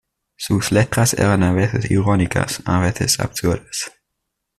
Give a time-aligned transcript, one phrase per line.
[0.35, 3.91] Sus letras eran a veces irónicas, a veces absurdas.